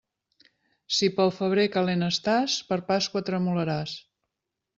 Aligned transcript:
Si 0.99 1.09
pel 1.19 1.33
febrer 1.39 1.65
calent 1.75 2.07
estàs, 2.07 2.57
per 2.71 2.79
Pasqua 2.89 3.23
tremolaràs. 3.29 3.95